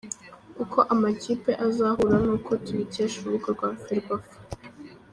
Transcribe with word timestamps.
Uko 0.63 0.79
amakipe 0.93 1.51
azahura 1.65 2.15
nk’uko 2.23 2.51
tubikesha 2.63 3.15
urubuga 3.17 3.49
rwa 3.55 3.69
Ferwafa. 3.83 4.37